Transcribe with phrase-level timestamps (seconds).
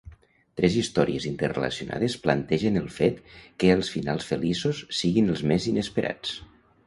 [0.59, 3.21] Tres històries interrelacionades plantegen el fet
[3.65, 6.35] que els finals feliços siguin els més inesperats.